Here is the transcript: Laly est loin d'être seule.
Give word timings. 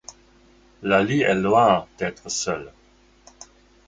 Laly 0.81 1.21
est 1.21 1.35
loin 1.35 1.85
d'être 1.99 2.27
seule. 2.31 2.71